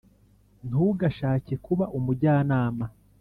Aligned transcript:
Ntugashake 0.67 1.53
kuba 1.65 1.85
umujyanama 1.97 2.85